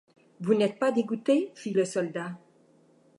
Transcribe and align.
Vous 0.39 0.55
n’êtes 0.55 0.79
pas 0.79 0.91
dégoûté, 0.91 1.51
fit 1.53 1.73
le 1.73 1.85
soldat. 1.85 2.31